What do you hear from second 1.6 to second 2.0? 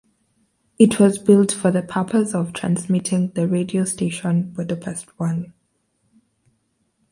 the